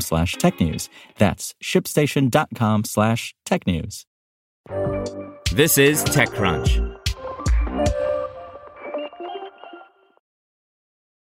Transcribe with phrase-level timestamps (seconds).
[0.00, 0.88] slash technews.
[1.18, 4.04] That's shipstation.com slash technews.
[5.52, 6.94] This is TechCrunch.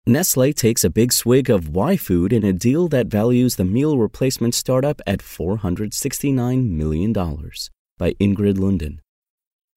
[0.06, 4.54] Nestle takes a big swig of YFood in a deal that values the meal replacement
[4.54, 7.14] startup at $469 million.
[7.14, 9.03] By Ingrid Lunden.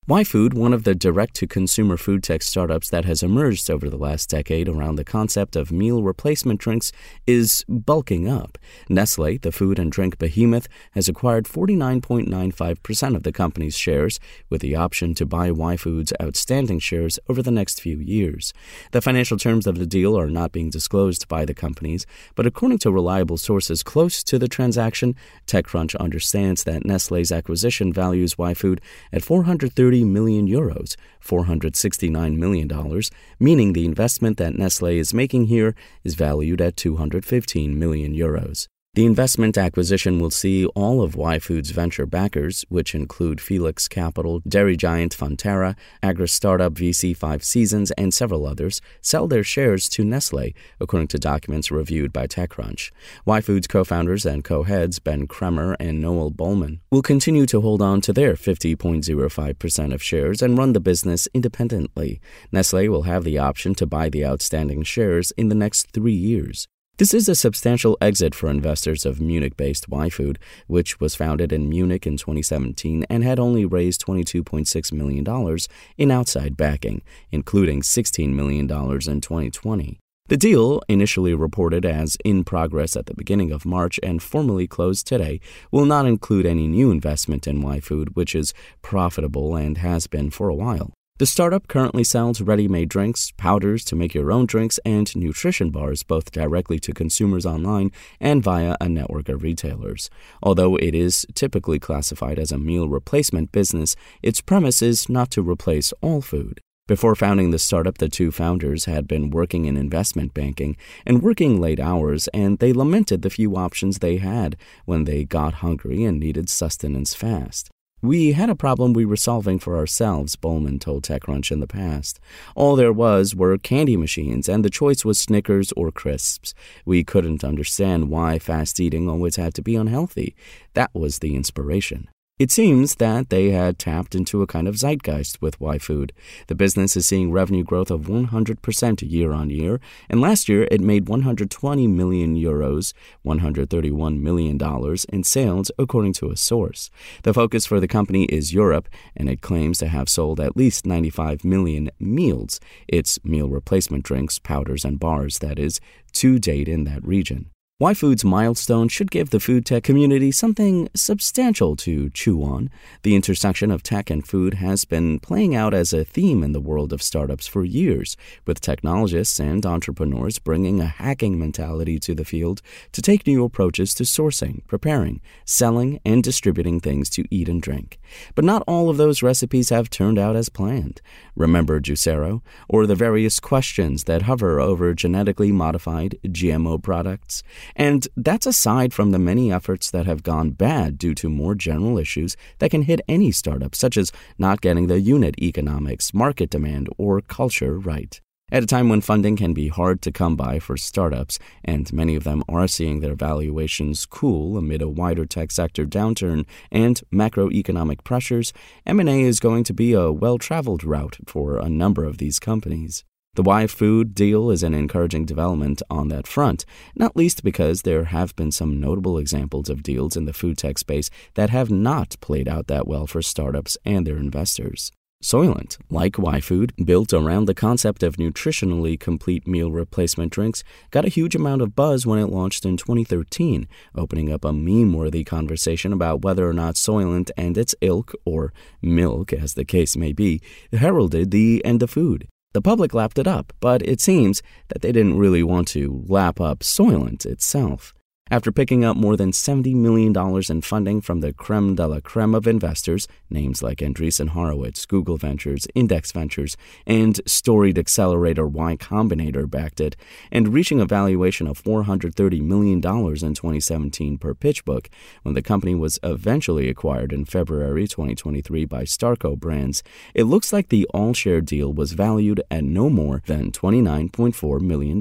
[0.09, 3.97] YFood, one of the direct to consumer food tech startups that has emerged over the
[3.97, 6.93] last decade around the concept of meal replacement drinks,
[7.27, 8.57] is bulking up.
[8.89, 14.77] Nestle, the food and drink behemoth, has acquired 49.95% of the company's shares, with the
[14.77, 18.55] option to buy YFood's outstanding shares over the next few years.
[18.93, 22.79] The financial terms of the deal are not being disclosed by the companies, but according
[22.79, 25.17] to reliable sources close to the transaction,
[25.49, 28.79] TechCrunch understands that Nestle's acquisition values YFood
[29.13, 33.03] at 430 million euros, $469 million,
[33.39, 38.69] meaning the investment that Nestle is making here is valued at 215 million euros.
[38.97, 44.75] The investment acquisition will see all of YFood's venture backers, which include Felix Capital, dairy
[44.75, 50.55] giant Fonterra, agri startup VC Five Seasons, and several others, sell their shares to Nestle,
[50.81, 52.91] according to documents reviewed by TechCrunch.
[53.27, 57.83] YFood's co founders and co heads, Ben Kremer and Noel Bollmann, will continue to hold
[57.83, 62.19] on to their 50.05% of shares and run the business independently.
[62.51, 66.67] Nestle will have the option to buy the outstanding shares in the next three years.
[66.99, 71.69] This is a substantial exit for investors of Munich based YFood, which was founded in
[71.69, 75.59] Munich in 2017 and had only raised $22.6 million
[75.99, 79.99] in outside backing, including $16 million in 2020.
[80.29, 85.07] The deal, initially reported as in progress at the beginning of March and formally closed
[85.07, 85.41] today,
[85.71, 90.49] will not include any new investment in YFood, which is profitable and has been for
[90.49, 90.95] a while.
[91.19, 95.71] The startup currently sells ready made drinks, powders to make your own drinks, and nutrition
[95.71, 97.91] bars both directly to consumers online
[98.21, 100.11] and via a network of retailers.
[100.43, 105.41] Although it is typically classified as a meal replacement business, its premise is not to
[105.41, 106.61] replace all food.
[106.87, 110.77] Before founding the startup, the two founders had been working in investment banking
[111.07, 115.55] and working late hours, and they lamented the few options they had when they got
[115.55, 117.71] hungry and needed sustenance fast.
[118.03, 122.21] We had a problem we were solving for ourselves, Bollmann told TechCrunch in the past.
[122.55, 126.53] All there was were candy machines, and the choice was Snickers or crisps.
[126.85, 130.37] We couldn't understand why fast eating always had to be unhealthy.
[130.75, 132.09] That was the inspiration.
[132.39, 136.11] It seems that they had tapped into a kind of zeitgeist with YFood.
[136.49, 139.81] The business is seeing revenue growth of 100% year on year,
[140.11, 142.93] and last year it made 120 million euros,
[143.25, 144.61] $131 million
[145.09, 146.91] in sales, according to a source.
[147.23, 150.85] The focus for the company is Europe, and it claims to have sold at least
[150.85, 155.81] 95 million meals, its meal replacement drinks, powders, and bars, that is,
[156.13, 157.51] to date in that region.
[157.79, 162.71] YFood's milestone should give the food tech community something substantial to chew on.
[163.03, 166.61] The intersection of tech and food has been playing out as a theme in the
[166.61, 168.17] world of startups for years,
[168.47, 173.93] with technologists and entrepreneurs bringing a hacking mentality to the field to take new approaches
[173.93, 177.99] to sourcing, preparing, selling, and distributing things to eat and drink.
[178.35, 181.03] But not all of those recipes have turned out as planned.
[181.35, 182.41] Remember Juicero,
[182.71, 187.43] or the various questions that hover over genetically modified GMO products?
[187.75, 191.99] And that's aside from the many efforts that have gone bad due to more general
[191.99, 196.89] issues that can hit any startup, such as not getting the unit economics, market demand,
[196.99, 198.21] or culture right.
[198.53, 202.15] At a time when funding can be hard to come by for startups, and many
[202.15, 208.05] of them are seeing their valuations cool amid a wider tech sector downturn and macroeconomic
[208.05, 208.53] pressures,
[208.87, 213.05] M&A is going to be a well-traveled route for a number of these companies.
[213.37, 218.35] The YFood deal is an encouraging development on that front, not least because there have
[218.35, 222.49] been some notable examples of deals in the food tech space that have not played
[222.49, 224.91] out that well for startups and their investors.
[225.23, 231.11] Soylent, like YFood, built around the concept of nutritionally complete meal replacement drinks, got a
[231.11, 235.93] huge amount of buzz when it launched in 2013, opening up a meme worthy conversation
[235.93, 240.41] about whether or not Soylent and its ilk, or milk as the case may be,
[240.73, 242.29] heralded the end of food.
[242.57, 246.41] The public lapped it up, but it seems that they didn't really want to lap
[246.41, 247.93] up Soylent itself.
[248.29, 250.13] After picking up more than $70 million
[250.51, 255.17] in funding from the creme de la creme of investors, names like Andreessen Horowitz, Google
[255.17, 256.57] Ventures, Index Ventures,
[256.89, 259.95] and storied accelerator Y Combinator backed it,
[260.33, 264.89] and reaching a valuation of $430 million in 2017 per PitchBook,
[265.23, 269.85] when the company was eventually acquired in February 2023 by Starco Brands,
[270.15, 275.01] it looks like the all share deal was valued at no more than $29.4 million.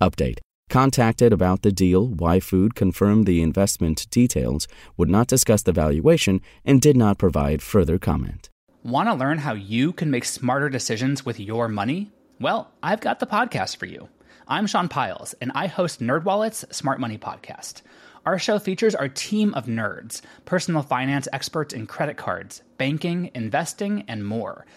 [0.00, 0.38] Update
[0.70, 6.80] Contacted about the deal, YFood confirmed the investment details, would not discuss the valuation, and
[6.80, 8.50] did not provide further comment.
[8.84, 12.12] Want to learn how you can make smarter decisions with your money?
[12.38, 14.08] Well, I've got the podcast for you.
[14.46, 17.82] I'm Sean Pyles, and I host NerdWallet's Smart Money Podcast.
[18.24, 24.04] Our show features our team of nerds, personal finance experts in credit cards, banking, investing,
[24.06, 24.66] and more–